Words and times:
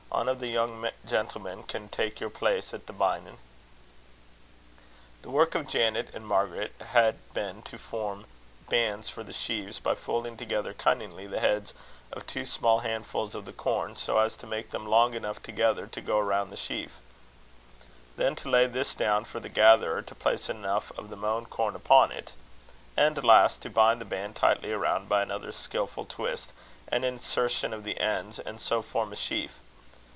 Ane 0.13 0.27
o' 0.29 0.33
the 0.35 0.47
young 0.47 0.87
gentlemen 1.05 1.63
can 1.63 1.87
tak' 1.87 2.19
your 2.19 2.29
place 2.29 2.75
at 2.75 2.85
the 2.85 2.93
binin'." 2.93 3.39
The 5.23 5.31
work 5.31 5.55
of 5.55 5.67
Janet 5.69 6.09
and 6.13 6.27
Margaret 6.27 6.73
had 6.79 7.33
been 7.33 7.63
to 7.63 7.79
form 7.79 8.25
bands 8.69 9.09
for 9.09 9.23
the 9.23 9.33
sheaves, 9.33 9.79
by 9.79 9.95
folding 9.95 10.37
together 10.37 10.73
cunningly 10.73 11.25
the 11.25 11.39
heads 11.39 11.73
of 12.11 12.27
two 12.27 12.45
small 12.45 12.81
handfuls 12.81 13.33
of 13.33 13.45
the 13.45 13.53
corn, 13.53 13.95
so 13.95 14.19
as 14.19 14.35
to 14.37 14.45
make 14.45 14.69
them 14.69 14.85
long 14.85 15.15
enough 15.15 15.41
together 15.41 15.87
to 15.87 16.01
go 16.01 16.19
round 16.19 16.51
the 16.51 16.57
sheaf; 16.57 16.99
then 18.15 18.35
to 18.35 18.49
lay 18.49 18.67
this 18.67 18.93
down 18.93 19.23
for 19.25 19.39
the 19.39 19.49
gatherer 19.49 20.01
to 20.03 20.13
place 20.13 20.49
enough 20.49 20.91
of 20.99 21.09
the 21.09 21.15
mown 21.17 21.45
corn 21.45 21.75
upon 21.75 22.11
it; 22.11 22.33
and 22.97 23.23
last, 23.23 23.61
to 23.61 23.71
bind 23.71 23.99
the 23.99 24.05
band 24.05 24.35
tightly 24.35 24.71
around 24.73 25.09
by 25.09 25.23
another 25.23 25.53
skilful 25.53 26.05
twist 26.05 26.51
and 26.89 27.05
an 27.05 27.13
insertion 27.15 27.73
of 27.73 27.85
the 27.85 27.99
ends, 27.99 28.37
and 28.39 28.59
so 28.61 28.81
form 28.83 29.13
a 29.13 29.15
sheaf. 29.15 29.53